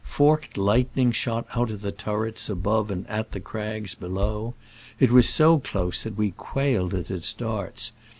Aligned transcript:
Forked 0.03 0.57
lightning 0.57 1.11
shot 1.11 1.45
out 1.53 1.69
at 1.69 1.83
the 1.83 1.91
turrets 1.91 2.49
above 2.49 2.89
and 2.89 3.05
at 3.07 3.33
the 3.33 3.39
crags 3.39 3.93
below. 3.93 4.55
It 4.99 5.11
was 5.11 5.29
so 5.29 5.59
close 5.59 6.01
that 6.01 6.17
we 6.17 6.31
quailed 6.31 6.95
at 6.95 7.11
its 7.11 7.31
darts. 7.35 7.91